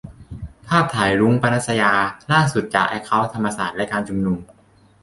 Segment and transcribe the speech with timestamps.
[0.67, 1.91] ภาพถ่าย 'รุ้ง-ปนัสยา'
[2.31, 4.37] ล่าสุดจากแอคเคาท์ธรรมศาสตร์และการชุมนุม